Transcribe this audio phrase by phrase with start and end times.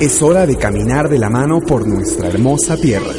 [0.00, 3.12] Es hora de caminar de la mano por nuestra hermosa tierra.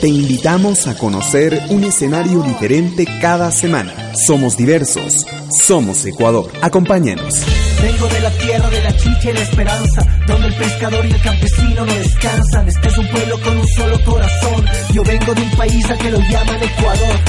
[0.00, 4.12] Te invitamos a conocer un escenario diferente cada semana.
[4.26, 5.24] Somos diversos,
[5.62, 6.50] somos Ecuador.
[6.60, 7.32] Acompáñanos.
[7.80, 11.20] Vengo de la tierra de la chicha y la esperanza, donde el pescador y el
[11.20, 12.68] campesino no descansan.
[12.68, 14.64] Este es un pueblo con un solo corazón.
[14.92, 17.20] Yo vengo de un país a que lo llaman Ecuador.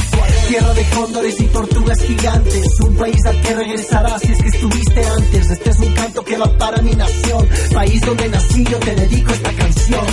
[0.47, 2.67] Tierra de cóndores y tortugas gigantes.
[2.81, 5.49] Un país al que regresarás si es que estuviste antes.
[5.49, 7.47] Este es un canto que va para mi nación.
[7.73, 10.05] País donde nací, yo te dedico esta canción.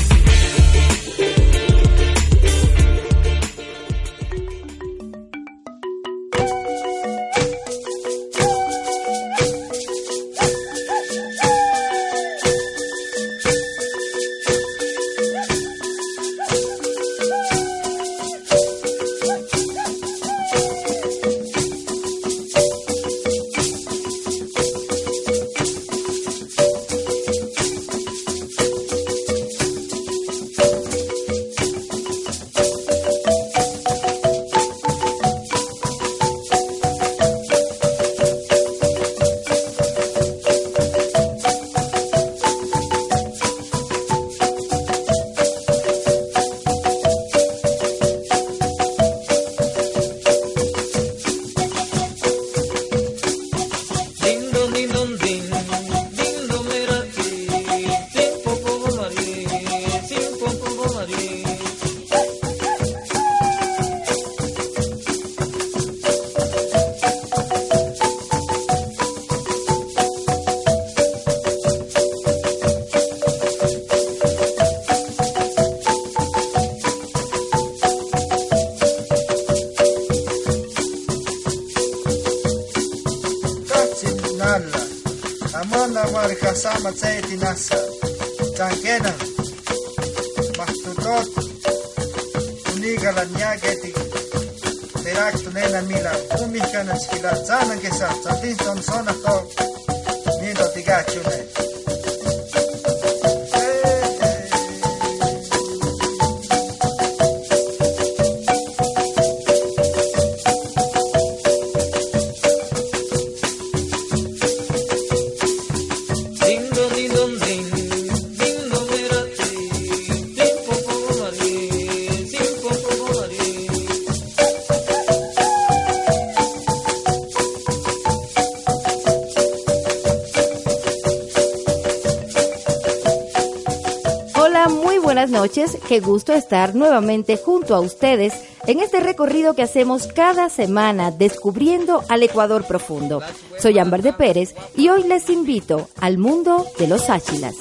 [135.93, 138.32] Qué gusto estar nuevamente junto a ustedes
[138.67, 143.20] en este recorrido que hacemos cada semana descubriendo al Ecuador profundo.
[143.58, 147.55] Soy Ámbar de Pérez y hoy les invito al mundo de los áchilas.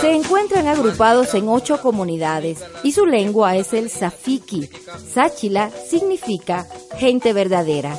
[0.00, 4.68] Se encuentran agrupados en ocho comunidades y su lengua es el Safiki.
[5.14, 6.66] Sáchila significa
[6.98, 7.96] gente verdadera.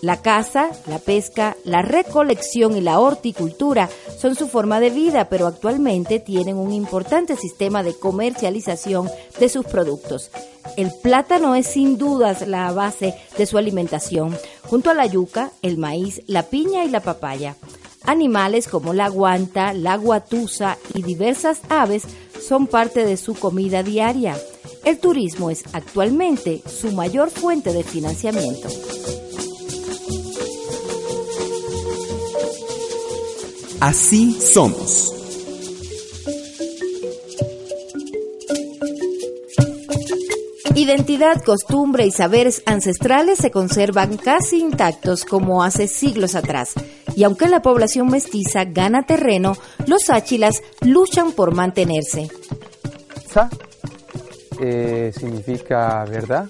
[0.00, 3.88] La caza, la pesca, la recolección y la horticultura
[4.18, 9.64] son su forma de vida, pero actualmente tienen un importante sistema de comercialización de sus
[9.64, 10.30] productos.
[10.76, 15.78] El plátano es sin dudas la base de su alimentación, junto a la yuca, el
[15.78, 17.56] maíz, la piña y la papaya.
[18.04, 22.04] Animales como la guanta, la guatusa y diversas aves
[22.40, 24.36] son parte de su comida diaria.
[24.84, 28.68] El turismo es actualmente su mayor fuente de financiamiento.
[33.80, 35.14] Así somos.
[40.74, 46.74] Identidad, costumbre y saberes ancestrales se conservan casi intactos como hace siglos atrás.
[47.14, 52.28] Y aunque la población mestiza gana terreno, los áchilas luchan por mantenerse.
[53.28, 53.50] Sa
[54.60, 56.48] eh, significa verdad,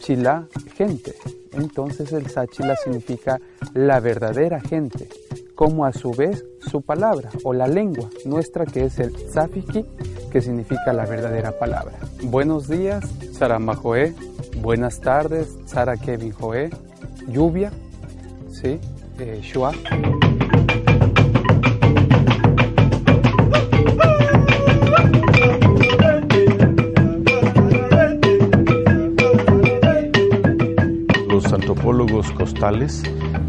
[0.00, 0.46] chila,
[0.76, 1.14] gente.
[1.52, 3.40] Entonces el sáchila significa
[3.74, 5.08] la verdadera gente,
[5.54, 9.84] como a su vez su palabra o la lengua nuestra que es el Zafiki,
[10.30, 11.94] que significa la verdadera palabra.
[12.22, 14.14] Buenos días, Sara Majoe.
[14.60, 16.70] Buenas tardes, Sara Kevin Joe.
[17.28, 17.70] Lluvia,
[18.50, 18.80] ¿sí?
[19.18, 19.72] Eh, Shua.
[32.32, 33.02] Costales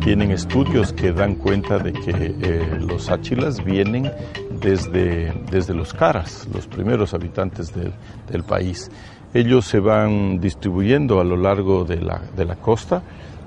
[0.04, 4.12] tienen estudios que dan cuenta de que eh, los áchilas vienen
[4.62, 8.90] desde, desde los caras, los primeros habitantes del, país.
[9.34, 13.04] Ellos se van distribuyendo a lo largo de la, de la costa,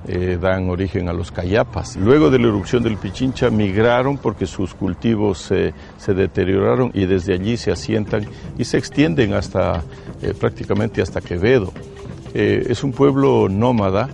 [0.07, 1.97] eh, dan origen a los cayapas.
[1.97, 5.75] Luego de la erupción del Pichincha migraron porque sus cultivos se,
[6.13, 8.27] deterioraron y desde allí se asientan
[8.59, 9.83] y se extienden hasta
[10.23, 11.73] eh, prácticamente hasta Quevedo.
[12.35, 14.11] Es un pueblo nómada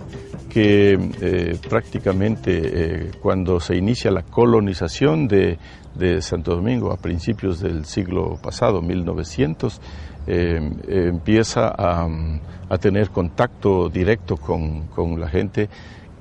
[0.55, 5.57] que eh, prácticamente eh, cuando se inicia la colonización de,
[6.21, 9.81] Santo Domingo a principios del siglo pasado, 1900,
[10.27, 12.07] eh, empieza a,
[12.79, 15.67] tener contacto directo con, la gente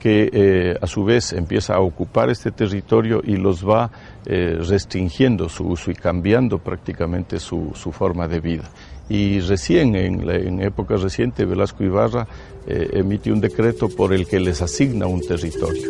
[0.01, 3.91] que a su vez empieza a ocupar este territorio y los va
[4.25, 8.65] restringiendo su uso y cambiando prácticamente su forma de vida.
[9.09, 12.27] Y recién, en, la, en época reciente, Velasco Ibarra
[12.67, 15.89] eh, emite un decreto por el que les asigna un territorio.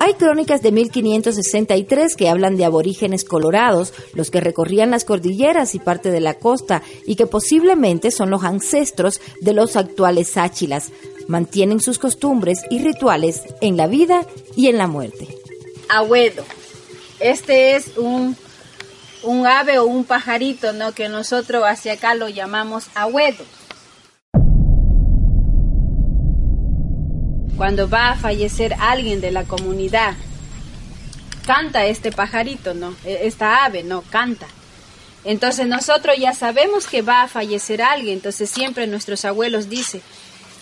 [0.00, 5.78] Hay crónicas de 1563 que hablan de aborígenes colorados, los que recorrían las cordilleras y
[5.78, 10.90] parte de la costa, y que posiblemente son los ancestros de los actuales áchilas.
[11.26, 14.26] Mantienen sus costumbres y rituales en la vida
[14.56, 15.26] y en la muerte.
[15.88, 16.44] Abuedo.
[17.24, 18.36] Este es un,
[19.22, 20.92] un ave o un pajarito, ¿no?
[20.92, 23.44] Que nosotros hacia acá lo llamamos abuedo.
[27.56, 30.14] cuando va a fallecer alguien de la comunidad,
[31.46, 32.94] canta este pajarito, ¿no?
[33.04, 34.02] Esta ave, ¿no?
[34.02, 34.46] Canta.
[35.24, 40.02] Entonces nosotros ya sabemos que va a fallecer alguien, entonces siempre nuestros abuelos dicen,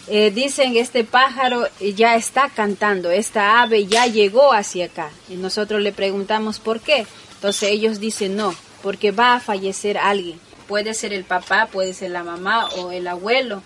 [0.08, 5.10] eh, dicen este pájaro ya está cantando, esta ave ya llegó hacia acá.
[5.28, 7.06] Y nosotros le preguntamos por qué.
[7.34, 10.40] Entonces ellos dicen no, porque va a fallecer alguien.
[10.68, 13.62] Puede ser el papá, puede ser la mamá o el abuelo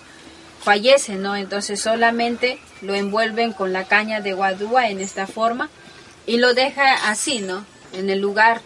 [0.66, 1.36] fallece, ¿no?
[1.36, 5.70] Entonces solamente lo envuelven con la caña de guadúa en esta forma
[6.26, 7.64] y lo deja así, ¿no?
[7.92, 8.60] En el lugar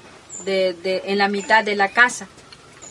[0.46, 2.26] de, de, en la mitad de la casa.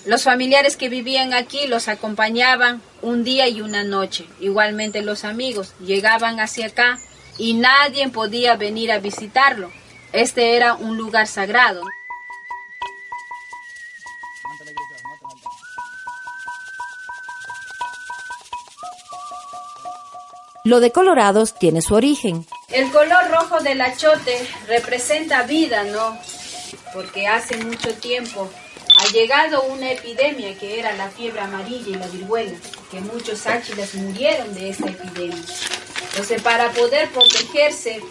[0.10, 4.26] Los familiares que vivían aquí los acompañaban un día y una noche.
[4.40, 6.98] Igualmente los amigos llegaban hacia acá
[7.38, 9.72] y nadie podía venir a visitarlo.
[10.12, 11.84] Este era un lugar sagrado.
[20.64, 22.48] Lo de colorados tiene su origen.
[22.70, 26.18] El color rojo del achote representa vida, ¿no?
[26.96, 28.50] Porque hace mucho tiempo
[29.00, 32.58] ha llegado una epidemia que era la fiebre amarilla y la viruela,
[32.92, 35.44] que muchos áchilas murieron de esta epidemia.
[36.12, 38.02] Entonces, para poder protegerse,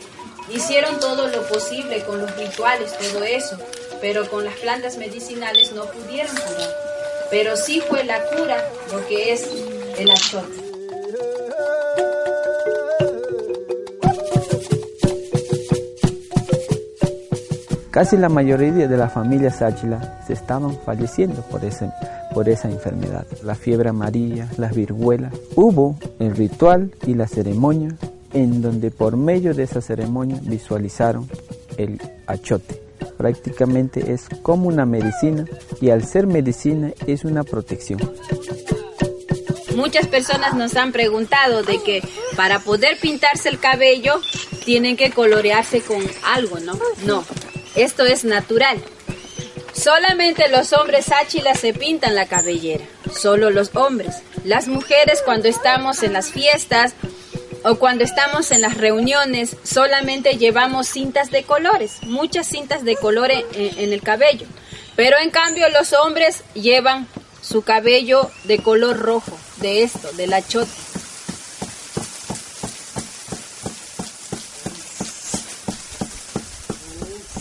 [0.50, 3.58] hicieron todo lo posible con los rituales, todo eso,
[4.00, 6.74] pero con las plantas medicinales no pudieron curar.
[7.30, 9.46] Pero sí fue la cura lo que es
[9.98, 10.67] el achote.
[17.98, 21.90] Casi la mayoría de las familias áchila se estaban falleciendo por, ese,
[22.32, 23.26] por esa enfermedad.
[23.42, 25.34] La fiebre amarilla, las viruelas.
[25.56, 27.88] Hubo el ritual y la ceremonia
[28.32, 31.28] en donde por medio de esa ceremonia visualizaron
[31.76, 32.80] el achote.
[33.16, 35.44] Prácticamente es como una medicina
[35.80, 37.98] y al ser medicina es una protección.
[39.74, 42.02] Muchas personas nos han preguntado de que
[42.36, 44.20] para poder pintarse el cabello
[44.64, 46.78] tienen que colorearse con algo, ¿no?
[47.04, 47.24] No,
[47.74, 48.82] esto es natural.
[49.72, 52.84] Solamente los hombres áchilas se pintan la cabellera,
[53.14, 54.16] solo los hombres.
[54.44, 56.94] Las mujeres cuando estamos en las fiestas
[57.62, 63.30] o cuando estamos en las reuniones solamente llevamos cintas de colores, muchas cintas de color
[63.30, 64.46] en, en el cabello.
[64.96, 67.06] Pero en cambio los hombres llevan
[67.40, 70.70] su cabello de color rojo, de esto, del achote.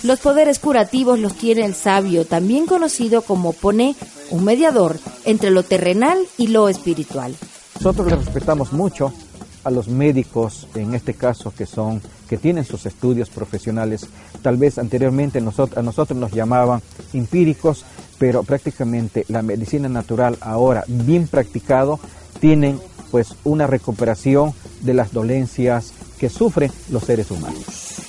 [0.08, 3.94] Los poderes curativos los tiene el sabio, también conocido como Pone,
[4.30, 7.36] un mediador entre lo terrenal y lo espiritual.
[7.76, 9.12] Nosotros le respetamos mucho
[9.66, 14.08] a los médicos, en este caso, que son que tienen sus estudios profesionales.
[14.42, 17.84] Tal vez anteriormente a nosotros nos llamaban empíricos,
[18.18, 22.00] pero prácticamente la medicina natural ahora bien practicado
[22.40, 22.80] tienen
[23.12, 28.07] pues una recuperación de las dolencias que sufren los seres humanos.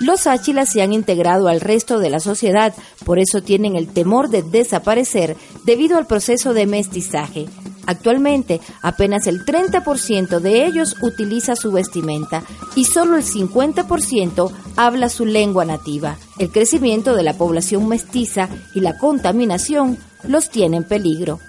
[0.00, 2.72] Los áchilas se han integrado al resto de la sociedad,
[3.04, 7.46] por eso tienen el temor de desaparecer debido al proceso de mestizaje.
[7.86, 12.44] Actualmente, apenas el 30% de ellos utiliza su vestimenta
[12.76, 16.16] y solo el 50% habla su lengua nativa.
[16.38, 21.40] El crecimiento de la población mestiza y la contaminación los tiene en peligro.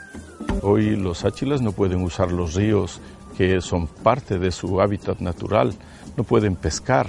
[0.62, 3.00] Hoy los áchilas no pueden usar los ríos
[3.38, 5.74] que son parte de su hábitat natural,
[6.18, 7.08] no pueden pescar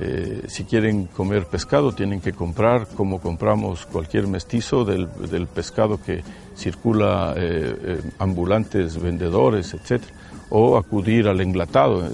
[0.00, 5.08] eh, si quieren comer pescado tienen que comprar como compramos cualquier mestizo del,
[5.48, 6.22] pescado que
[6.56, 10.04] circula eh, eh, ambulantes, vendedores, etc.
[10.50, 12.08] O acudir al englatado.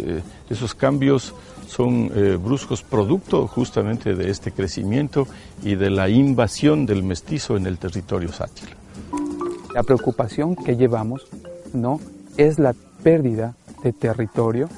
[0.49, 1.35] esos cambios
[1.69, 2.11] son
[2.43, 5.29] bruscos producto justamente de este crecimiento
[5.63, 8.71] y de la invasión del mestizo en el territorio sátil.
[9.73, 11.27] La preocupación que llevamos
[11.73, 12.01] no
[12.37, 14.69] es la pérdida de territorio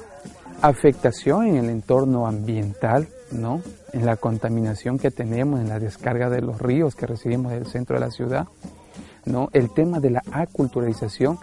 [0.68, 3.62] afectación en el entorno ambiental, ¿no?
[3.92, 7.94] En la contaminación que tenemos, en la descarga de los ríos que recibimos del centro
[7.94, 8.46] de la ciudad,
[9.25, 9.49] ¿no?
[9.52, 11.38] El tema de la aculturalización,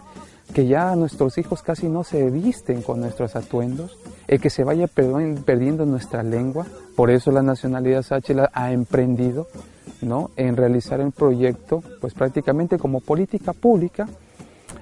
[0.52, 4.86] que ya nuestros hijos casi no se visten con nuestros atuendos, el que se vaya
[4.86, 6.66] perdiendo nuestra lengua,
[6.96, 9.48] por eso la nacionalidad sáchila ha emprendido,
[10.02, 10.30] ¿no?
[10.36, 14.06] En realizar el proyecto, pues prácticamente como política pública,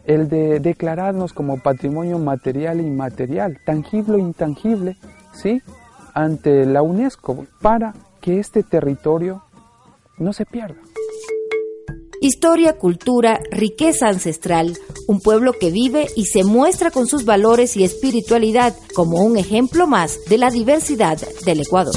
[0.04, 4.96] el de declararnos como patrimonio material e inmaterial, tangible e intangible,
[5.32, 5.62] ¿sí?
[6.14, 9.42] ante la UNESCO para que este territorio
[10.18, 10.76] no se pierda.
[12.20, 14.78] Historia, cultura, riqueza ancestral,
[15.08, 19.88] un pueblo que vive y se muestra con sus valores y espiritualidad como un ejemplo
[19.88, 21.94] más de la diversidad del Ecuador.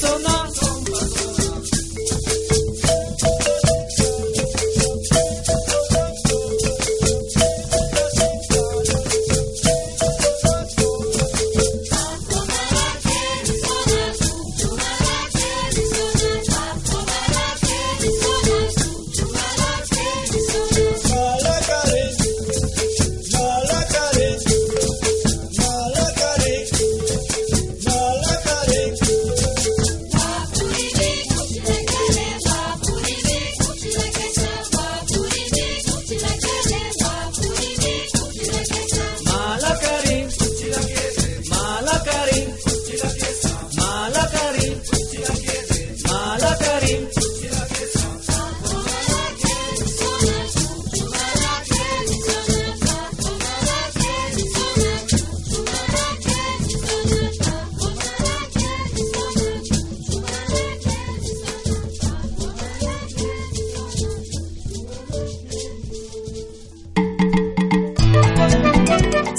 [0.00, 0.37] Esto no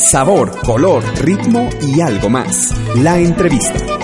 [0.10, 2.74] Sabor, color, ritmo y algo más.
[2.96, 4.00] La entrevista.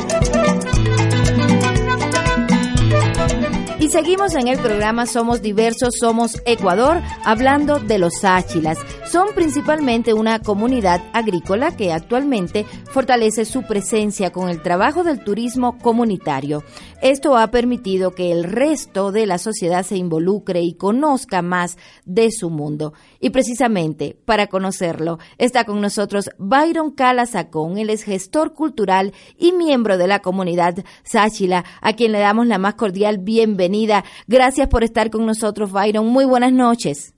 [3.95, 8.77] seguimos en el programa Somos Diversos, Somos Ecuador, hablando de los áchilas.
[9.09, 15.77] Son principalmente una comunidad agrícola que actualmente fortalece su presencia con el trabajo del turismo
[15.77, 16.61] comunitario.
[17.01, 22.31] Esto ha permitido que el resto de la sociedad se involucre y conozca más de
[22.31, 22.93] su mundo.
[23.19, 29.97] Y precisamente para conocerlo está con nosotros Byron Calasacón, él es gestor cultural y miembro
[29.97, 34.03] de la comunidad Sáchila, a quien le damos la más cordial bienvenida.
[34.27, 36.07] Gracias por estar con nosotros, Byron.
[36.07, 37.13] Muy buenas noches.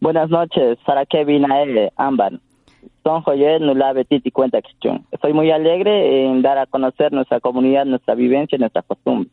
[0.00, 1.46] Buenas noches, Sara Kevin
[1.96, 2.40] Amban.
[3.02, 3.22] Son
[4.30, 4.58] cuenta
[5.10, 9.28] Estoy muy alegre en dar a conocer nuestra comunidad, nuestra vivencia y nuestra costumbre.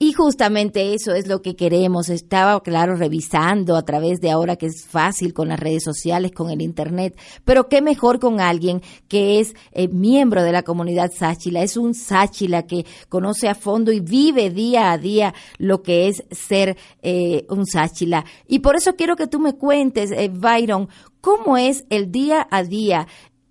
[0.00, 2.08] Y justamente eso es lo que queremos.
[2.08, 6.50] Estaba, claro, revisando a través de ahora que es fácil con las redes sociales, con
[6.50, 11.62] el Internet, pero qué mejor con alguien que es eh, miembro de la comunidad Sáchila,
[11.62, 16.22] es un Sáchila que conoce a fondo y vive día a día lo que es
[16.30, 18.24] ser eh, un Sáchila.
[18.46, 20.88] Y por eso quiero que tú me cuentes, eh, Byron,
[21.20, 23.08] cómo es el día a día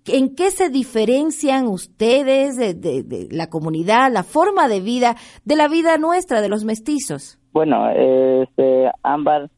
[0.08, 5.98] ¿En qué se diferencian ustedes de, la comunidad, la forma de vida, de la vida
[5.98, 7.38] nuestra, de los mestizos?
[7.52, 9.50] Bueno, este, Ámbar,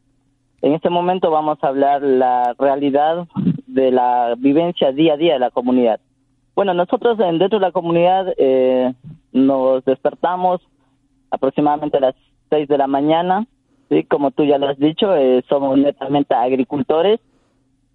[0.62, 3.26] en este momento vamos a hablar la realidad
[3.66, 6.00] de la vivencia día a día de la comunidad.
[6.54, 8.92] Bueno, nosotros dentro de la comunidad eh,
[9.32, 10.60] nos despertamos
[11.30, 12.14] aproximadamente a las
[12.50, 13.46] 6 de la mañana,
[13.88, 14.04] ¿sí?
[14.04, 17.20] como tú ya lo has dicho, eh, somos netamente agricultores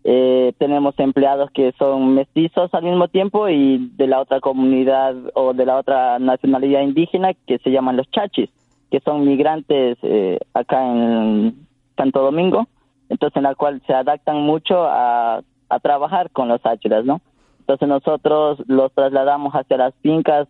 [0.07, 5.55] eh, tenemos empleados que son mestizos al mismo tiempo y de la otra comunidad o
[5.55, 8.51] de la otra nacionalidad indígena que se llaman los chachis,
[8.91, 11.55] que son migrantes eh, acá en
[11.97, 12.67] Santo Domingo,
[13.09, 15.41] entonces en la cual se adaptan mucho a,
[15.81, 17.19] trabajar con los áchilas, ¿no?
[17.61, 20.47] Entonces nosotros los trasladamos hacia las fincas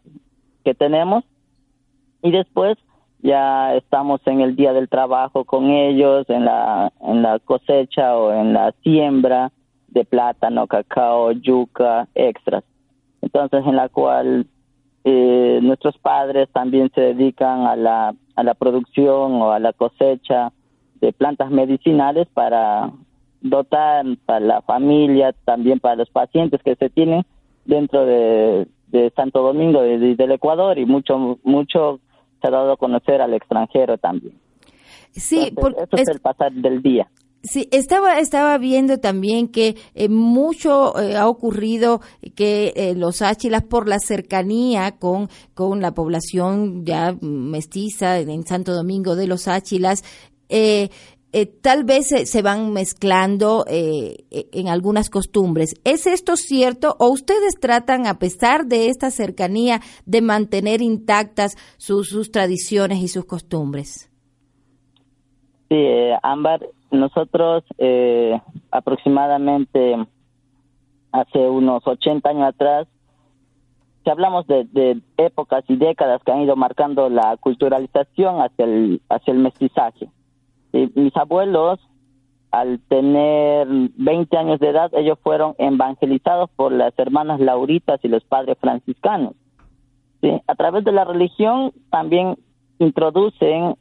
[0.66, 1.24] que tenemos
[2.22, 2.78] y después
[3.26, 8.32] ya estamos en el día del trabajo con ellos, en la, en la cosecha o
[8.32, 9.52] en la siembra
[9.88, 12.64] de plátano, cacao, yuca, extras.
[13.24, 14.46] Entonces, en la cual
[15.04, 20.52] eh, nuestros padres también se dedican a la, a la producción o a la cosecha
[21.02, 22.92] de plantas medicinales para
[23.42, 27.24] dotar para la familia, también para los pacientes que se tienen
[27.66, 28.68] dentro de,
[29.16, 32.00] Santo Domingo, y del Ecuador y mucho, mucho
[32.42, 34.40] se ha dado a conocer al extranjero también.
[35.12, 37.10] Sí, porque eso es, el pasar del día.
[37.42, 42.02] Sí, estaba, estaba viendo también que eh, mucho eh, ha ocurrido
[42.36, 48.74] que eh, los áchilas por la cercanía con, con la población ya mestiza en Santo
[48.74, 50.04] Domingo de los áchilas,
[50.50, 50.90] eh,
[51.38, 55.74] eh, tal vez se, van mezclando eh, eh, en algunas costumbres.
[55.84, 62.08] ¿Es esto cierto o ustedes tratan, a pesar de esta cercanía, de mantener intactas sus,
[62.08, 64.10] sus tradiciones y sus costumbres?
[65.68, 65.76] Sí,
[66.24, 67.66] Ámbar, nosotros
[68.72, 69.98] aproximadamente
[71.12, 72.88] hace unos 80 años atrás,
[74.06, 79.02] si hablamos de, de, épocas y décadas que han ido marcando la culturalización hacia el,
[79.10, 80.08] hacia el mestizaje
[80.96, 81.80] mis abuelos,
[82.52, 88.24] al tener 20 años de edad, ellos fueron evangelizados por las hermanas Lauritas y los
[88.24, 89.34] padres franciscanos.
[90.48, 92.38] A través de la religión también
[92.80, 93.76] introducen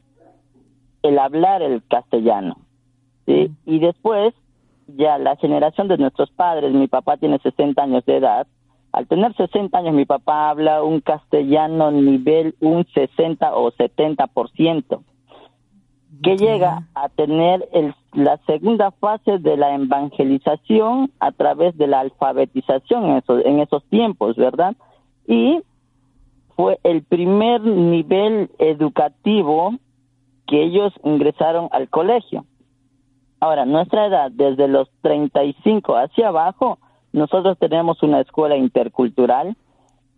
[1.02, 2.59] el hablar el castellano.
[3.26, 4.35] Y después,
[4.88, 8.46] ya la generación de nuestros padres, mi papá tiene 60 años de edad,
[8.92, 15.00] al tener 60 años mi papá habla un castellano nivel un 60 o 70%
[16.22, 22.00] que llega a tener el, la segunda fase de la evangelización a través de la
[22.00, 24.77] alfabetización en esos, en esos tiempos, ¿verdad?
[25.27, 25.62] Y
[26.57, 29.74] fue el primer nivel educativo
[30.46, 32.44] que ellos ingresaron al colegio.
[33.40, 36.79] Ahora, nuestra edad, desde los 35 hacia abajo,
[37.12, 39.57] nosotros tenemos una escuela intercultural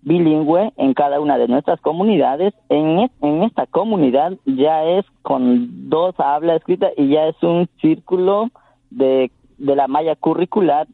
[0.03, 2.55] bilingüe en cada una de nuestras comunidades.
[2.69, 8.51] En, en esta comunidad ya es con dos habla escrita y ya es un círculo
[8.91, 10.87] de, de la malla curricular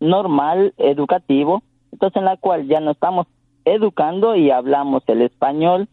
[0.00, 1.62] normal, educativo,
[1.92, 3.26] entonces en la cual ya no estamos
[3.64, 5.88] educando y hablamos el español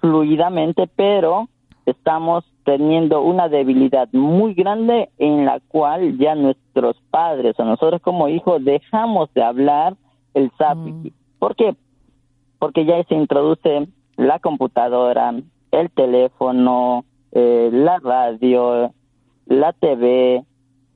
[0.00, 1.48] fluidamente, pero
[1.86, 8.28] estamos teniendo una debilidad muy grande en la cual ya nuestros padres o nosotros como
[8.28, 9.96] hijos dejamos de hablar
[10.34, 11.10] el zapiki.
[11.10, 11.38] Mm.
[11.38, 11.74] ¿Por qué?
[12.62, 15.34] Porque ya se introduce la computadora,
[15.72, 18.92] el teléfono, eh, la radio,
[19.46, 20.44] la TV.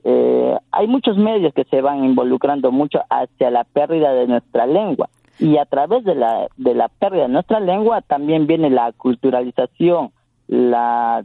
[0.04, 5.08] Eh, hay muchos medios que se van involucrando mucho hacia la pérdida de nuestra lengua
[5.40, 10.12] y a través de la, de la pérdida de nuestra lengua también viene la culturalización
[10.46, 11.24] la,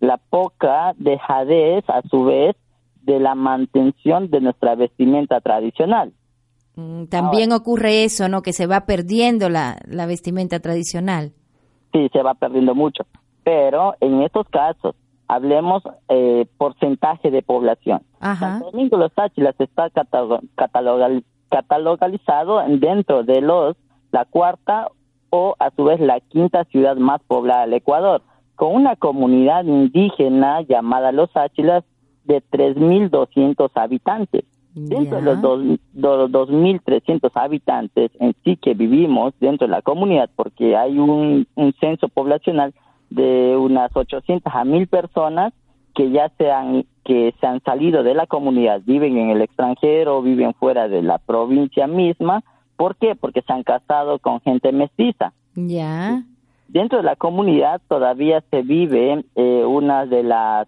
[0.00, 2.56] la poca dejadez, a su vez,
[3.02, 6.12] de la mantención de nuestra vestimenta tradicional.
[6.76, 8.42] Mm, también ocurre eso, ¿no?
[8.42, 11.32] Que se va perdiendo la, la vestimenta tradicional.
[11.92, 13.06] Sí, se va perdiendo mucho.
[13.44, 14.94] Pero en estos casos,
[15.28, 18.02] hablemos eh, porcentaje de población.
[18.20, 18.60] Ajá.
[18.60, 19.90] Domingo Los Táchilas está
[21.50, 23.76] catalogalizado dentro de los
[24.12, 24.88] la cuarta
[25.30, 28.22] o a su vez la quinta ciudad más poblada del Ecuador,
[28.54, 31.84] con una comunidad indígena llamada Los Áchilas
[32.24, 34.44] de 3.200 habitantes.
[34.74, 35.60] Dentro de los, dos,
[35.94, 41.72] los 2.300 habitantes en sí que vivimos dentro de la comunidad, porque hay un, un
[41.74, 42.74] censo poblacional
[43.10, 45.52] de unas 800 a 1.000 personas
[45.94, 50.22] que ya se han, que se han salido de la comunidad, viven en el extranjero,
[50.22, 52.42] viven fuera de la provincia misma.
[52.76, 53.14] ¿Por qué?
[53.14, 55.32] Porque se han casado con gente mestiza.
[55.54, 56.24] Ya.
[56.66, 60.66] Dentro de la comunidad todavía se vive eh, una de las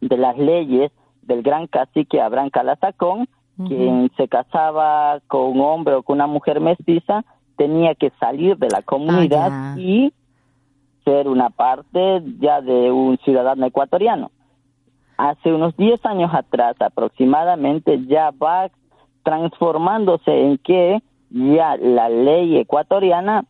[0.00, 3.28] de las leyes del gran cacique Abraham Calazacón,
[3.68, 7.24] quien se casaba con un hombre o con una mujer mestiza,
[7.56, 10.14] tenía que salir de la comunidad ah, y
[11.04, 14.30] ser una parte ya de un ciudadano ecuatoriano.
[15.18, 18.70] Hace unos 10 años atrás aproximadamente ya va
[19.22, 23.44] transformándose en que ya la ley ecuatoriana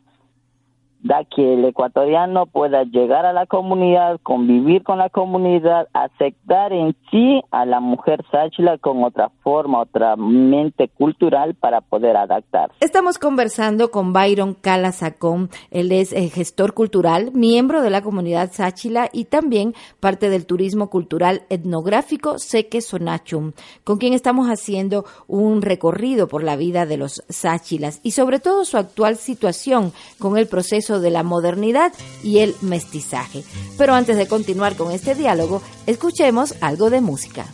[1.03, 6.95] da que el ecuatoriano pueda llegar a la comunidad, convivir con la comunidad, aceptar en
[7.11, 12.71] sí a la mujer sáchila con otra forma, otra mente cultural para poder adaptar.
[12.81, 19.09] Estamos conversando con Byron Calasacón, él es eh, gestor cultural, miembro de la comunidad sáchila
[19.13, 23.53] y también parte del turismo cultural etnográfico Seque Sonachum,
[23.85, 28.65] con quien estamos haciendo un recorrido por la vida de los sáchilas y sobre todo
[28.65, 31.93] su actual situación con el proceso de la modernidad
[32.25, 33.45] y el mestizaje.
[33.79, 37.47] Pero antes de continuar con este diálogo, escuchemos algo de música.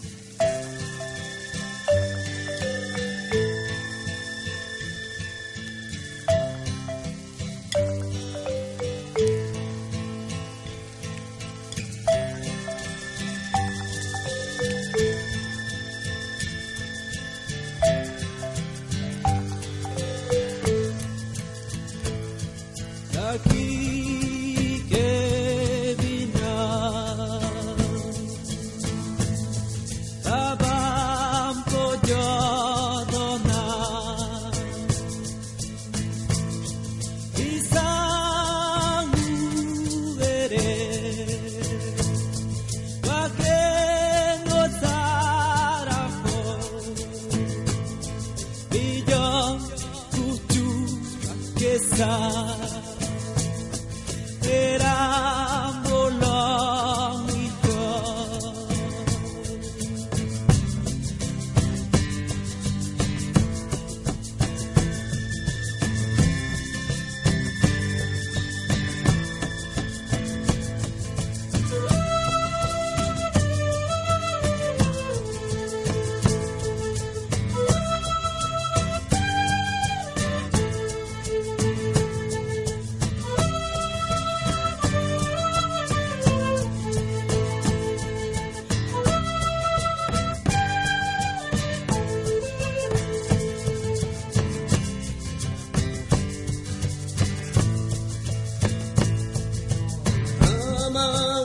[100.97, 101.36] mama.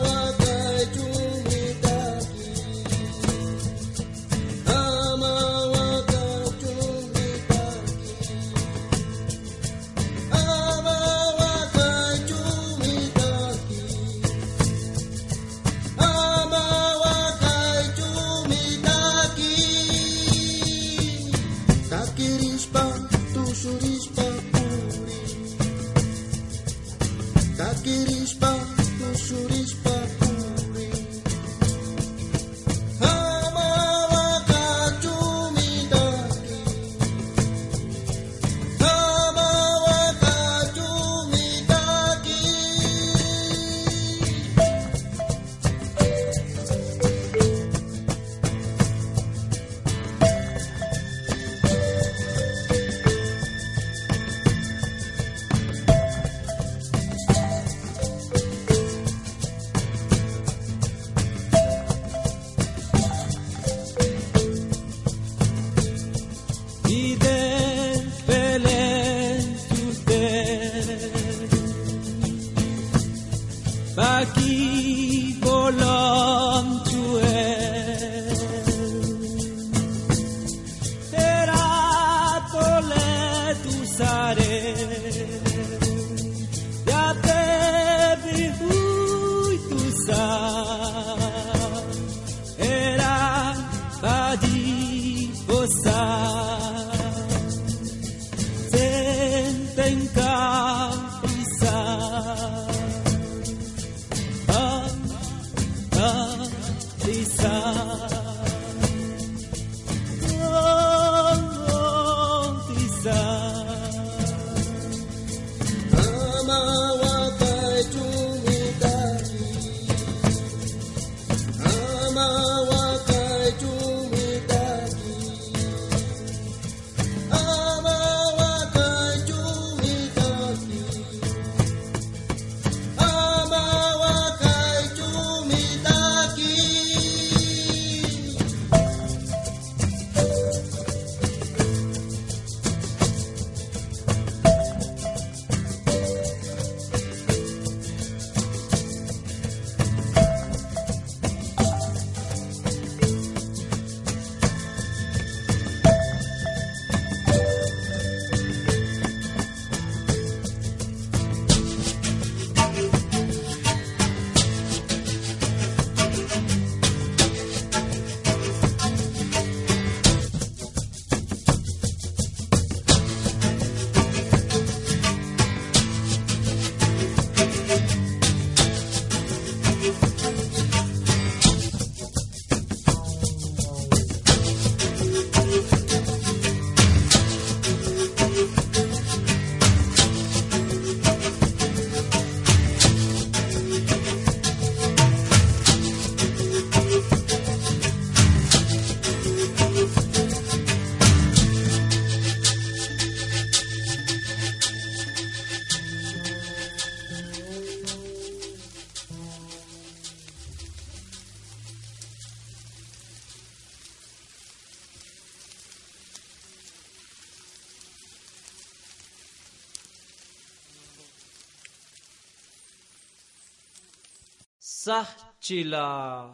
[224.91, 226.27] Sahchila.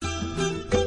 [0.00, 0.83] Hay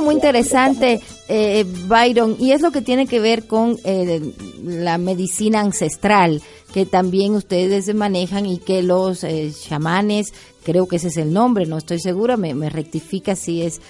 [0.00, 5.60] muy interesante, eh, Byron, y es lo que tiene que ver con eh, la medicina
[5.60, 10.32] ancestral, que también ustedes manejan y que los eh, chamanes,
[10.64, 13.80] creo que ese es el nombre, no estoy segura, me, rectifica si es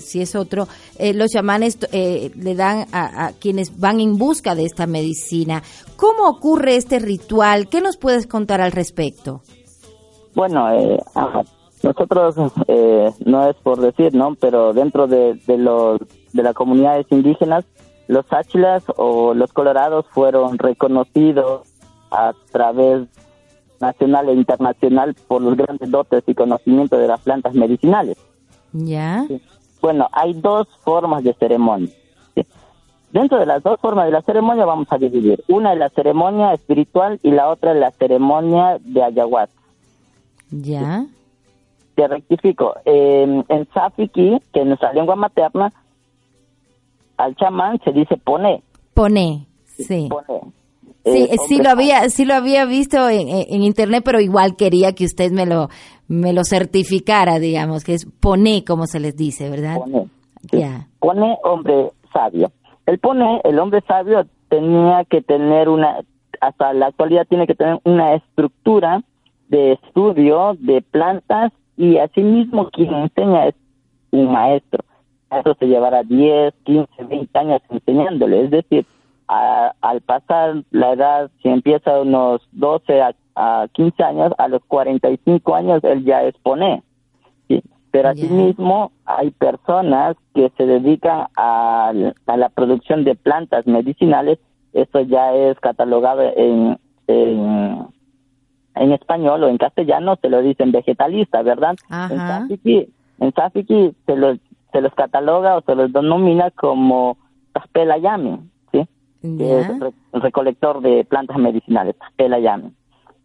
[0.00, 0.68] si es otro,
[1.00, 5.64] los chamanes le dan a, a, quienes van en busca de esta medicina.
[5.96, 7.68] ¿Cómo ocurre este ritual?
[7.68, 9.42] ¿Qué nos puedes contar al respecto?
[10.36, 10.68] Bueno,
[11.82, 12.36] nosotros,
[12.68, 14.34] eh, no es por decir, ¿no?
[14.34, 15.98] Pero dentro de, de, los,
[16.32, 17.64] de las comunidades indígenas,
[18.08, 21.68] los áchilas o los colorados fueron reconocidos
[22.10, 23.08] a través
[23.80, 28.16] nacional e internacional por los grandes dotes y conocimientos de las plantas medicinales.
[28.72, 29.26] ¿Ya?
[29.80, 31.90] Bueno, hay dos formas de ceremonia.
[33.12, 35.44] Dentro de las dos formas de la ceremonia vamos a dividir.
[35.48, 39.60] Una es la ceremonia espiritual y la otra es la ceremonia de ayahuasca.
[40.50, 41.04] ¿Ya?
[41.94, 45.72] Te rectifico, en Safiki, que en nuestra lengua materna,
[47.16, 48.62] al chamán se dice pone.
[48.94, 50.08] Pone, sí.
[50.08, 50.40] Pone.
[51.04, 55.04] Sí, eh, sí lo había, sí lo había visto en, internet, pero igual quería que
[55.04, 55.68] usted me lo,
[56.06, 59.78] me lo certificara, digamos, que es pone, como se les dice, ¿verdad?
[59.78, 60.06] Pone.
[60.52, 60.86] Ya.
[61.00, 62.52] Pone hombre sabio.
[62.86, 65.98] El pone, el hombre sabio tenía que tener una,
[66.40, 69.02] hasta la actualidad tiene que tener una estructura
[69.48, 71.52] de estudio de plantas
[71.82, 73.56] y asimismo quien enseña es
[74.12, 74.84] un maestro.
[75.32, 78.86] Eso se llevará 10, 15, 20 años enseñándole, es decir,
[79.26, 83.02] al pasar la edad, si empieza unos 12
[83.34, 86.84] a, 15 años, a los 45 años él ya expone.
[87.48, 87.60] ¿sí?
[87.90, 91.92] Pero asimismo hay personas que se dedican a,
[92.26, 94.38] a, la producción de plantas medicinales,
[94.72, 96.78] eso ya es catalogado en
[98.82, 101.76] en español o en castellano se lo dicen vegetalista, ¿verdad?
[101.88, 102.88] En Safiki,
[103.20, 103.32] en
[104.06, 104.38] se los,
[104.72, 107.16] se los cataloga o se los denomina como
[107.52, 108.40] Taspelayami,
[108.72, 108.88] ¿sí?
[109.20, 109.68] Que es
[110.12, 112.72] recolector de plantas medicinales, Taspelayami.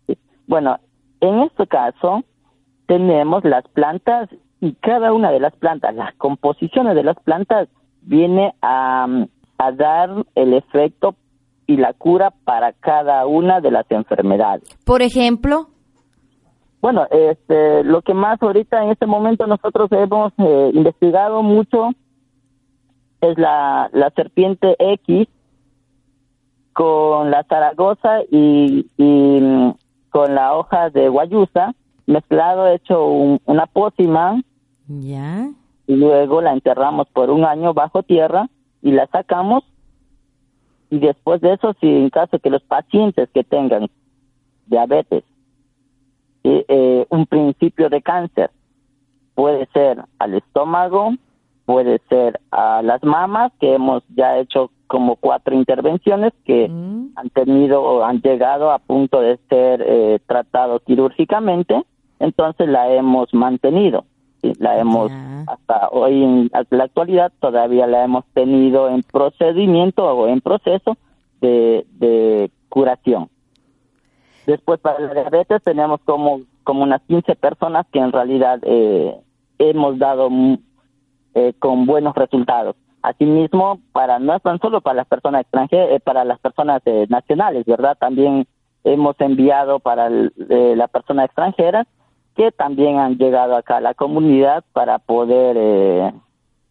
[0.05, 0.17] ¿sí?
[0.45, 0.79] Bueno,
[1.21, 2.23] en este caso
[2.85, 4.29] tenemos las plantas
[4.61, 7.67] y cada una de las plantas, las composiciones de las plantas
[8.01, 9.07] viene a,
[9.57, 11.15] a dar el efecto
[11.67, 14.67] y la cura para cada una de las enfermedades.
[14.85, 15.67] Por ejemplo,
[16.81, 21.89] bueno, este, lo que más ahorita en este momento nosotros hemos eh, investigado mucho
[23.21, 25.27] es la, la serpiente X
[26.73, 29.73] con la zaragoza y, y mm,
[30.09, 31.75] con la hoja de guayusa
[32.07, 34.41] mezclado, hecho una pócima.
[34.87, 35.49] Ya.
[35.85, 38.49] Y luego la enterramos por un año bajo tierra
[38.81, 39.63] y la sacamos
[40.89, 43.89] y después de eso, si en caso que los pacientes que tengan
[44.67, 45.23] diabetes,
[46.43, 48.51] eh, un principio de cáncer,
[49.35, 51.13] puede ser al estómago,
[51.65, 57.11] puede ser a las mamas, que hemos ya hecho como cuatro intervenciones que mm.
[57.15, 61.83] han tenido o han llegado a punto de ser eh, tratados quirúrgicamente,
[62.19, 64.05] entonces la hemos mantenido
[64.41, 65.11] la hemos
[65.47, 70.97] hasta hoy en la actualidad todavía la hemos tenido en procedimiento o en proceso
[71.41, 73.29] de, curación.
[74.45, 79.15] Después para la diabetes tenemos como como unas 15 personas que en realidad eh,
[79.57, 80.29] hemos dado
[81.33, 82.75] eh, con buenos resultados.
[83.01, 87.97] Asimismo, para no tan solo para las personas extranjeras, eh, para las personas nacionales, ¿verdad?
[87.97, 88.45] También
[88.83, 91.87] hemos enviado para las personas extranjeras
[92.37, 96.13] que también han llegado acá a la comunidad para poder eh,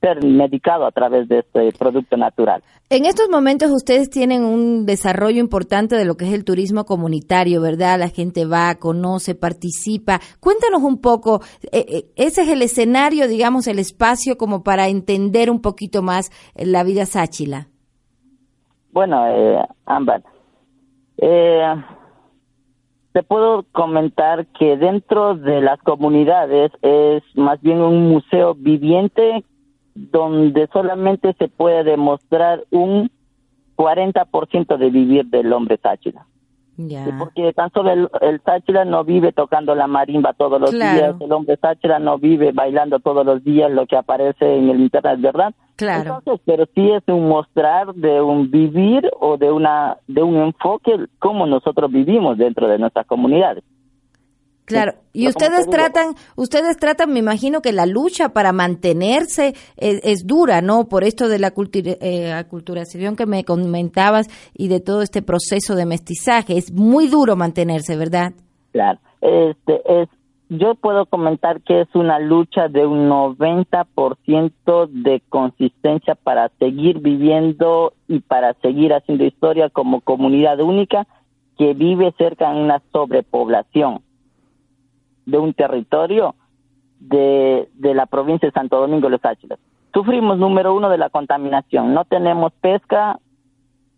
[0.00, 2.62] ser medicado a través de este producto natural.
[2.88, 7.60] En estos momentos ustedes tienen un desarrollo importante de lo que es el turismo comunitario,
[7.60, 7.98] ¿verdad?
[7.98, 10.20] La gente va, conoce, participa.
[10.38, 11.40] Cuéntanos un poco,
[11.72, 16.30] eh, eh, ese es el escenario, digamos, el espacio como para entender un poquito más
[16.54, 17.66] la vida sáchila.
[18.92, 20.22] Bueno, eh, Ámbar,
[21.18, 21.74] eh,
[23.16, 29.42] te puedo comentar que dentro de las comunidades es más bien un museo viviente
[29.94, 33.10] donde solamente se puede demostrar un
[33.74, 36.26] 40% de vivir del hombre táchira.
[37.18, 41.56] Porque tan solo el, el no vive tocando la marimba todos los días, el hombre
[41.56, 45.54] Táchira no vive bailando todos los días lo que aparece en el internet, ¿verdad?
[45.76, 46.16] Claro.
[46.18, 50.92] Entonces, pero sí es un mostrar de un vivir o de una de un enfoque
[51.18, 53.62] como nosotros vivimos dentro de nuestras comunidades.
[54.66, 60.60] Claro, y ustedes tratan, ustedes tratan, me imagino que la lucha para mantenerse es, dura,
[60.60, 60.88] ¿no?
[60.88, 65.86] Por esto de la eh, aculturación que me comentabas y de todo este proceso de
[65.86, 68.32] mestizaje, es muy duro mantenerse, ¿verdad?
[68.72, 70.08] Claro, este es
[70.48, 77.94] yo puedo comentar que es una lucha de un 90% de consistencia para seguir viviendo
[78.06, 81.06] y para seguir haciendo historia como comunidad única
[81.58, 84.02] que vive cerca de una sobrepoblación
[85.24, 86.36] de un territorio
[87.00, 89.58] de, de la provincia de Santo Domingo Los Áchilas.
[89.92, 91.92] Sufrimos, número uno, de la contaminación.
[91.92, 93.18] No tenemos pesca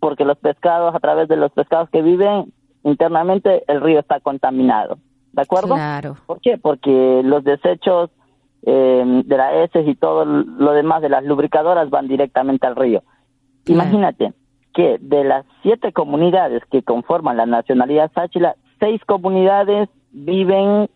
[0.01, 2.53] porque los pescados, a través de los pescados que viven
[2.85, 4.99] internamente, el río está contaminado.
[5.39, 5.77] ¿De acuerdo?
[5.77, 6.17] Claro.
[6.27, 6.59] ¿Por qué?
[6.59, 8.11] Porque los desechos
[8.63, 13.05] eh, de la heces y todo lo demás de las lubricadoras van directamente al río.
[13.67, 14.33] Imagínate
[14.75, 20.91] que de las siete comunidades que conforman la nacionalidad Sáchila, seis comunidades viven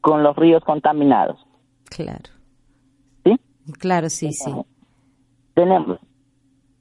[0.00, 1.38] con los ríos contaminados.
[1.84, 2.24] Claro.
[3.24, 3.36] ¿Sí?
[3.78, 4.52] Claro, sí, sí.
[5.54, 6.00] Tenemos,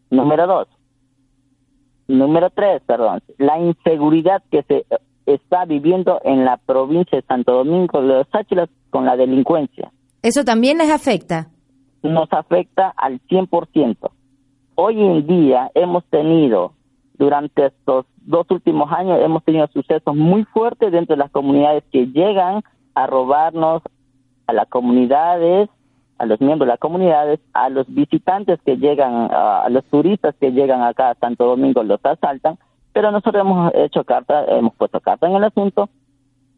[0.10, 0.68] número dos,
[2.08, 4.88] número tres, perdón, la inseguridad que se
[5.26, 9.92] está viviendo en la provincia de Santo Domingo de los Sáchilas con la delincuencia.
[10.22, 11.48] ¿Eso también les afecta?
[12.02, 13.98] Nos afecta al 100%.
[14.76, 16.74] Hoy en día hemos tenido,
[17.18, 22.08] durante estos dos últimos años, hemos tenido sucesos muy fuertes dentro de las comunidades que
[22.08, 22.64] llegan
[22.96, 23.82] a robarnos
[24.48, 25.70] a las comunidades,
[26.18, 30.52] a los miembros de las comunidades, a los visitantes que llegan, a los turistas que
[30.52, 32.58] llegan acá a Santo Domingo, los asaltan,
[32.94, 35.90] pero nosotros hemos hecho carta, hemos puesto carta en el asunto,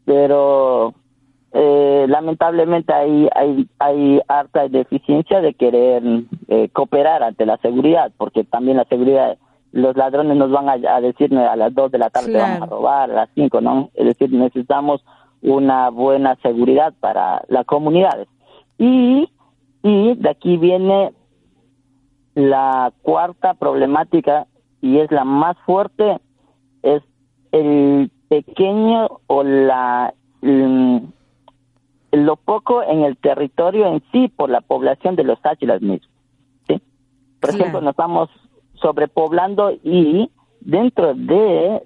[0.04, 0.94] pero
[1.52, 6.02] eh, lamentablemente hay, hay, hay harta deficiencia de querer
[6.48, 9.38] eh, cooperar ante la seguridad, porque también la seguridad,
[9.72, 13.10] los ladrones nos van a, decir a las 2 de la tarde vamos a robar,
[13.10, 13.90] a las 5, ¿no?
[13.94, 15.02] Es decir, necesitamos
[15.40, 18.28] una buena seguridad para las comunidades.
[18.78, 19.30] Y,
[19.82, 21.12] y de aquí viene
[22.34, 24.46] la cuarta problemática
[24.82, 26.18] y es la más fuerte,
[26.82, 27.02] es
[27.52, 30.14] el pequeño o la
[32.12, 36.08] lo poco en el territorio en sí por la población de los áchilas mismos.
[36.66, 36.80] ¿sí?
[37.40, 38.30] Por ejemplo, nos estamos
[38.74, 41.82] sobrepoblando y dentro de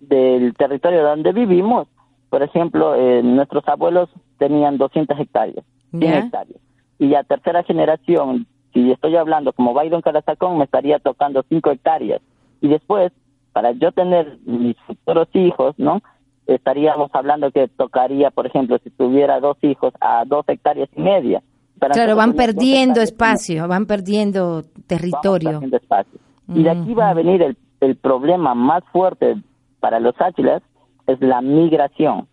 [0.00, 1.88] del territorio donde vivimos
[2.30, 6.60] por ejemplo, eh, nuestros abuelos tenían 200 hectáreas, 100 hectáreas.
[6.98, 12.20] Y a tercera generación, si estoy hablando como Byron Carazacón, me estaría tocando 5 hectáreas.
[12.60, 13.12] Y después,
[13.58, 16.00] para yo tener mis futuros hijos, ¿no?
[16.46, 21.42] Estaríamos hablando que tocaría, por ejemplo, si tuviera dos hijos, a dos hectáreas y media.
[21.80, 25.60] claro, van perdiendo espacio, van perdiendo territorio.
[25.72, 26.20] espacio.
[26.54, 29.34] Y de aquí va a venir el, el problema más fuerte
[29.80, 30.62] para los áchilas,
[31.08, 32.28] es la migración.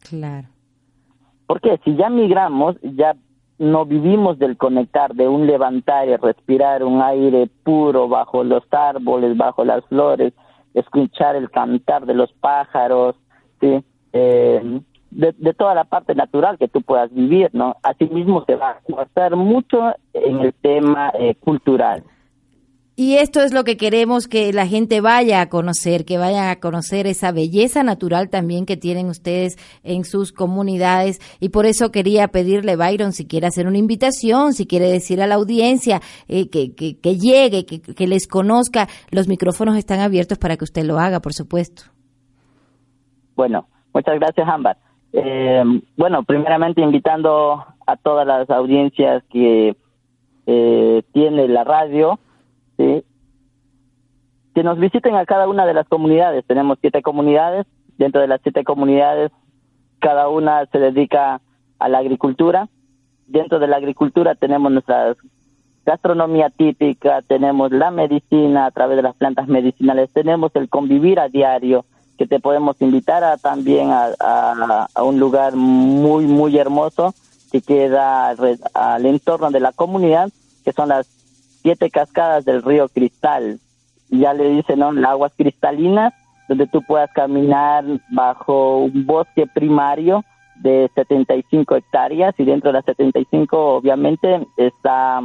[0.00, 0.48] Claro.
[1.46, 3.14] Porque si ya migramos, ya
[3.58, 9.36] no vivimos del conectar, de un levantar y respirar un aire puro bajo los árboles,
[9.36, 10.32] bajo las flores,
[10.76, 13.16] escuchar el cantar de los pájaros,
[13.60, 13.82] ¿sí?
[14.12, 17.76] Eh, de, toda la parte natural que tú puedas vivir, ¿no?
[17.82, 22.04] Asimismo se va a cortar mucho en el tema eh, cultural.
[22.98, 26.60] Y esto es lo que queremos que la gente vaya a conocer, que vaya a
[26.60, 31.20] conocer esa belleza natural también que tienen ustedes en sus comunidades.
[31.38, 35.26] Y por eso quería pedirle, Byron, si quiere hacer una invitación, si quiere decir a
[35.26, 40.56] la audiencia eh, que, que, llegue, que, que les conozca, los micrófonos están abiertos para
[40.56, 41.82] que usted lo haga, por supuesto.
[43.34, 44.78] Bueno, muchas gracias, Ámbar.
[45.12, 45.62] Eh,
[45.98, 49.76] bueno, primeramente invitando a todas las audiencias que
[50.46, 52.18] eh, tiene la radio,
[52.76, 53.04] ¿sí?
[54.56, 56.42] que nos visiten a cada una de las comunidades.
[56.46, 57.66] Tenemos siete comunidades.
[57.98, 59.30] Dentro de las siete comunidades,
[59.98, 61.42] cada una se dedica
[61.78, 62.68] a la agricultura.
[63.26, 65.14] Dentro de la agricultura tenemos nuestra
[65.84, 71.28] gastronomía típica, tenemos la medicina a través de las plantas medicinales, tenemos el convivir a
[71.28, 71.84] diario,
[72.16, 74.08] que te podemos invitar a, también a,
[74.94, 77.14] a, un lugar muy, muy hermoso
[77.52, 78.34] que queda
[78.74, 80.30] al entorno de la comunidad,
[80.64, 81.06] que son las
[81.66, 83.58] siete cascadas del río Cristal.
[84.08, 84.90] Ya le dicen, ¿no?
[85.08, 86.14] Aguas cristalinas,
[86.48, 90.24] donde tú puedas caminar bajo un bosque primario
[90.62, 95.22] de 75 hectáreas y dentro de las 75 obviamente está,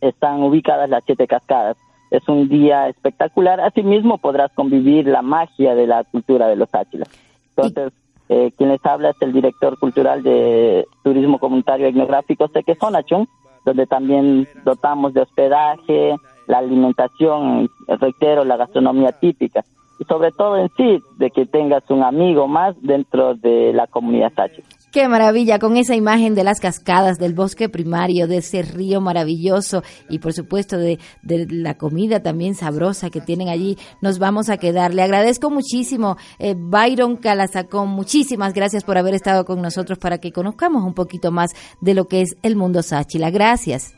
[0.00, 1.76] están ubicadas las siete cascadas.
[2.10, 3.60] Es un día espectacular.
[3.60, 7.10] Asimismo podrás convivir la magia de la cultura de los Áchilas.
[7.50, 7.92] Entonces,
[8.30, 13.28] eh, quien habla es el director cultural de Turismo Comunitario Etnográfico Sequezonachun,
[13.64, 19.64] donde también dotamos de hospedaje, la alimentación, reitero, la gastronomía típica.
[19.98, 24.32] Y sobre todo en sí, de que tengas un amigo más dentro de la comunidad
[24.34, 24.62] Sachi.
[24.94, 29.82] Qué maravilla con esa imagen de las cascadas, del bosque primario, de ese río maravilloso
[30.08, 33.76] y por supuesto de, la comida también sabrosa que tienen allí.
[34.00, 34.94] Nos vamos a quedar.
[34.94, 37.88] Le agradezco muchísimo, eh, Byron Calazacón.
[37.88, 42.04] Muchísimas gracias por haber estado con nosotros para que conozcamos un poquito más de lo
[42.04, 43.30] que es el mundo Sáchila.
[43.30, 43.96] Gracias.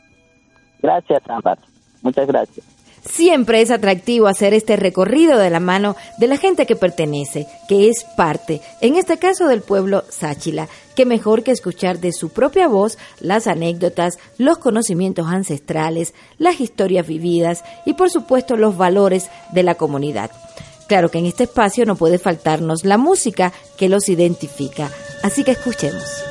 [0.81, 1.59] Gracias, Ámbar.
[2.01, 2.65] Muchas gracias.
[3.07, 7.87] Siempre es atractivo hacer este recorrido de la mano de la gente que pertenece, que
[7.87, 10.67] es parte, en este caso del pueblo Sáchila.
[10.97, 17.05] Que mejor que escuchar de su propia voz las anécdotas, los conocimientos ancestrales, las historias
[17.05, 20.31] vividas y por supuesto los valores de la comunidad.
[20.87, 24.89] Claro que en este espacio no puede faltarnos la música que los identifica,
[25.21, 26.26] así que escuchemos.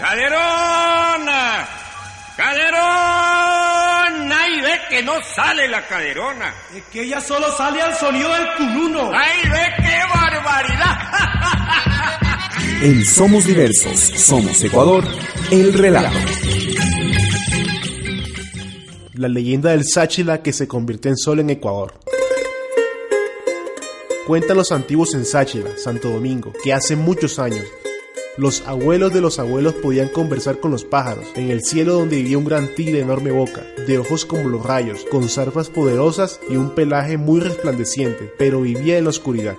[0.00, 1.68] ¡Caderona!
[2.34, 4.40] ¡Caderona!
[4.42, 6.54] ¡Ay, ve que no sale la caderona!
[6.74, 9.10] Es que ella solo sale al sonido del culuno.
[9.12, 10.96] ¡Ay, ve qué barbaridad!
[12.80, 15.04] En Somos Diversos, Somos Ecuador,
[15.50, 16.16] el relato.
[19.12, 22.00] La leyenda del Sáchila que se convirtió en sol en Ecuador.
[24.26, 27.66] Cuentan los antiguos en Sáchila, Santo Domingo, que hace muchos años
[28.40, 32.38] los abuelos de los abuelos podían conversar con los pájaros, en el cielo donde vivía
[32.38, 36.56] un gran tigre de enorme boca, de ojos como los rayos, con zarpas poderosas y
[36.56, 39.58] un pelaje muy resplandeciente, pero vivía en la oscuridad.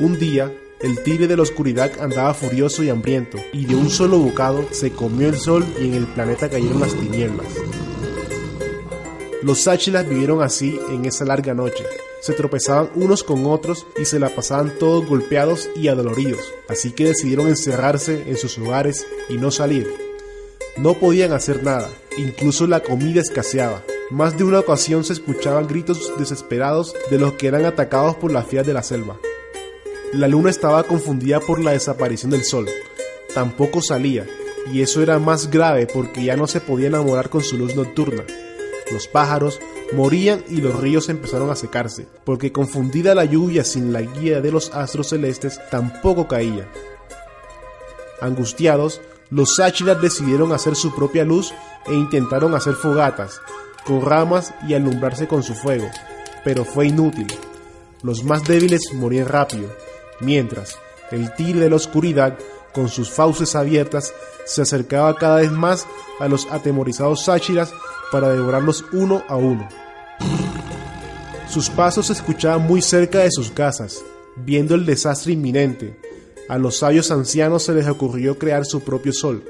[0.00, 4.18] Un día, el tigre de la oscuridad andaba furioso y hambriento, y de un solo
[4.18, 7.46] bocado se comió el sol y en el planeta cayeron las tinieblas.
[9.44, 11.84] Los sáchilas vivieron así en esa larga noche,
[12.20, 17.06] se tropezaban unos con otros y se la pasaban todos golpeados y adoloridos, así que
[17.06, 19.86] decidieron encerrarse en sus hogares y no salir.
[20.76, 23.82] No podían hacer nada, incluso la comida escaseaba.
[24.10, 28.46] Más de una ocasión se escuchaban gritos desesperados de los que eran atacados por las
[28.46, 29.18] fieras de la selva.
[30.12, 32.68] La luna estaba confundida por la desaparición del sol.
[33.34, 34.26] Tampoco salía,
[34.72, 38.24] y eso era más grave porque ya no se podía enamorar con su luz nocturna.
[38.90, 39.60] Los pájaros
[39.92, 44.50] morían y los ríos empezaron a secarse, porque confundida la lluvia sin la guía de
[44.50, 46.68] los astros celestes tampoco caía.
[48.20, 51.52] Angustiados, los sáchilas decidieron hacer su propia luz
[51.86, 53.40] e intentaron hacer fogatas,
[53.84, 55.88] con ramas y alumbrarse con su fuego,
[56.44, 57.26] pero fue inútil.
[58.02, 59.68] Los más débiles morían rápido,
[60.20, 60.78] mientras
[61.10, 62.38] el tigre de la oscuridad,
[62.78, 64.14] con sus fauces abiertas,
[64.46, 65.84] se acercaba cada vez más
[66.20, 67.72] a los atemorizados sáchilas
[68.12, 69.68] para devorarlos uno a uno.
[71.48, 74.04] Sus pasos se escuchaban muy cerca de sus casas,
[74.36, 75.98] viendo el desastre inminente.
[76.48, 79.42] A los sabios ancianos se les ocurrió crear su propio sol.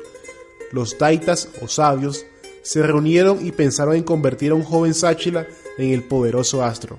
[0.73, 2.25] Los taitas o sabios
[2.63, 6.99] se reunieron y pensaron en convertir a un joven Sáchila en el poderoso astro.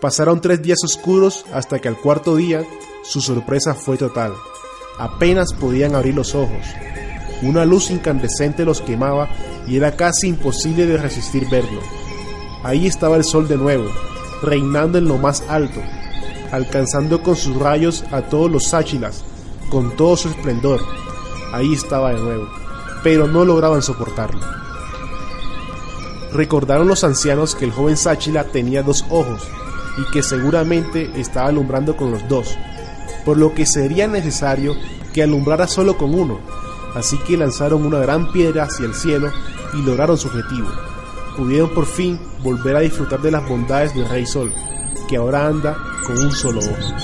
[0.00, 2.64] Pasaron tres días oscuros hasta que al cuarto día
[3.04, 4.32] su sorpresa fue total.
[4.98, 6.66] Apenas podían abrir los ojos.
[7.42, 9.28] Una luz incandescente los quemaba
[9.66, 11.80] y era casi imposible de resistir verlo.
[12.62, 13.88] Ahí estaba el sol de nuevo,
[14.42, 15.80] reinando en lo más alto,
[16.52, 19.24] alcanzando con sus rayos a todos los sáchilas,
[19.70, 20.80] con todo su esplendor.
[21.52, 22.48] Ahí estaba de nuevo,
[23.02, 24.40] pero no lograban soportarlo.
[26.32, 29.48] Recordaron los ancianos que el joven sáchila tenía dos ojos
[29.98, 32.56] y que seguramente estaba alumbrando con los dos,
[33.24, 34.74] por lo que sería necesario
[35.12, 36.38] que alumbrara solo con uno,
[36.94, 39.30] así que lanzaron una gran piedra hacia el cielo
[39.74, 40.68] y lograron su objetivo.
[41.36, 44.52] Pudieron por fin volver a disfrutar de las bondades del Rey Sol,
[45.08, 46.94] que ahora anda con un solo ojo.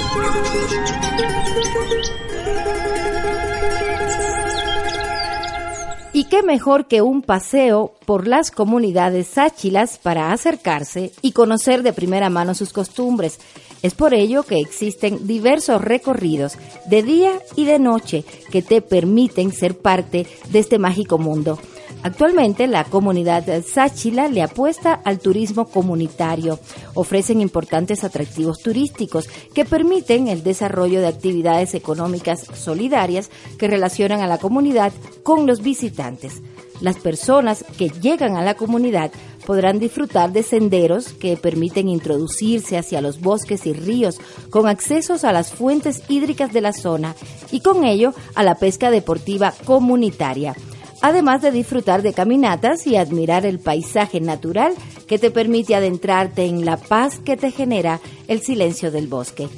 [6.17, 11.93] Y qué mejor que un paseo por las comunidades sáchilas para acercarse y conocer de
[11.93, 13.39] primera mano sus costumbres.
[13.87, 19.53] Es por ello que existen diversos recorridos de día y de noche que te permiten
[19.53, 21.57] ser parte de este mágico mundo.
[22.03, 26.59] Actualmente la comunidad Sáchila le apuesta al turismo comunitario.
[26.95, 34.27] Ofrecen importantes atractivos turísticos que permiten el desarrollo de actividades económicas solidarias que relacionan a
[34.27, 36.43] la comunidad con los visitantes.
[36.81, 39.11] Las personas que llegan a la comunidad
[39.47, 44.21] podrán disfrutar de senderos que permiten introducirse hacia los bosques y ríos
[44.51, 47.15] con accesos a las fuentes hídricas de la zona
[47.51, 50.55] y con ello a la pesca deportiva comunitaria
[51.03, 54.75] además de disfrutar de caminatas y admirar el paisaje natural
[55.07, 59.49] que te permite adentrarte en la paz que te genera el silencio del bosque.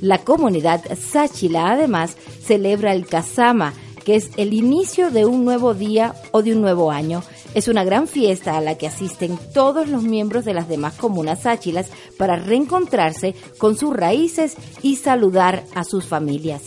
[0.00, 3.74] La comunidad Sáchila además celebra el Kazama,
[4.14, 7.22] es el inicio de un nuevo día o de un nuevo año.
[7.54, 11.42] Es una gran fiesta a la que asisten todos los miembros de las demás comunas
[11.42, 16.62] sáchilas para reencontrarse con sus raíces y saludar a sus familias.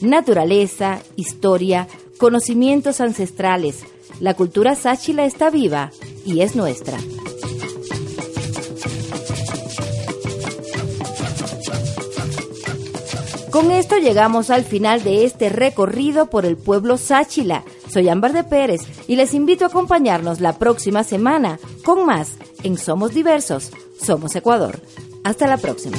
[0.00, 1.88] Naturaleza, historia,
[2.18, 3.84] conocimientos ancestrales.
[4.20, 5.90] La cultura sáchila está viva
[6.24, 6.98] y es nuestra.
[13.52, 17.64] Con esto llegamos al final de este recorrido por el pueblo Sáchila.
[17.86, 22.78] Soy Ámbar de Pérez y les invito a acompañarnos la próxima semana con más en
[22.78, 24.80] Somos Diversos, Somos Ecuador.
[25.22, 25.98] Hasta la próxima.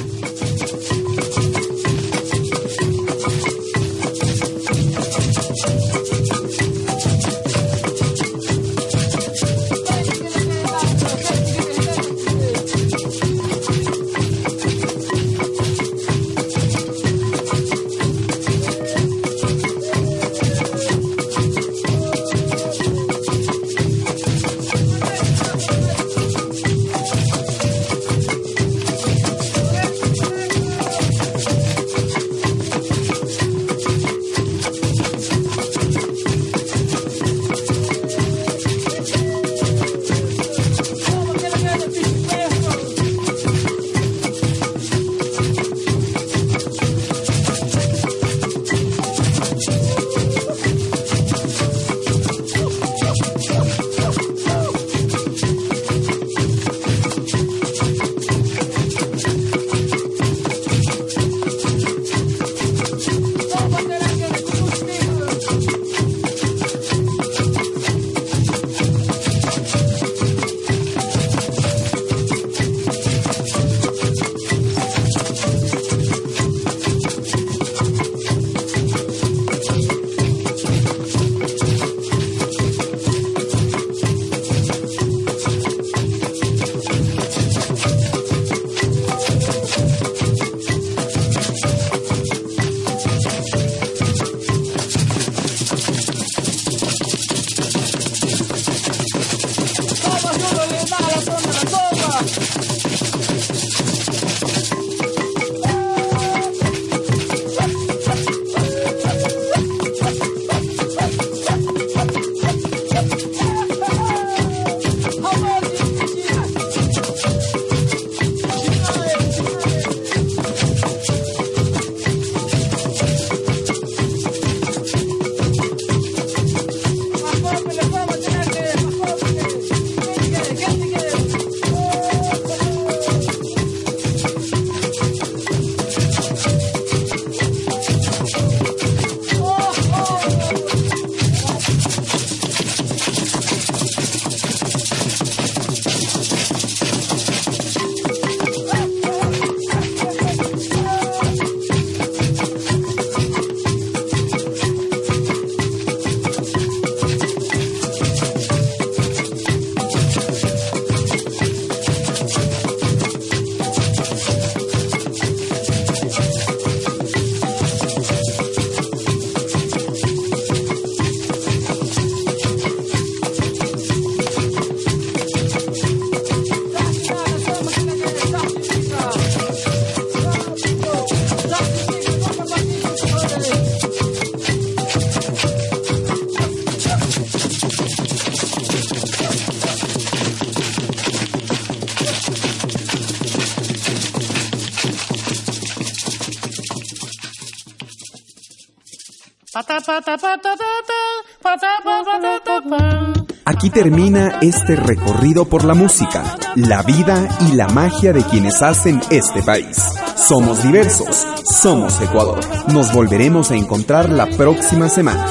[203.46, 209.00] Aquí termina este recorrido por la música, la vida y la magia de quienes hacen
[209.10, 209.76] este país.
[210.16, 212.40] Somos diversos, somos Ecuador.
[212.72, 215.26] Nos volveremos a encontrar la próxima semana.